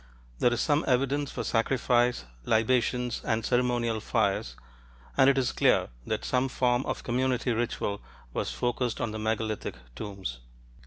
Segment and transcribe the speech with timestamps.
[0.39, 4.55] There is some evidence for sacrifice, libations, and ceremonial fires,
[5.15, 8.01] and it is clear that some form of community ritual
[8.33, 10.39] was focused on the megalithic tombs.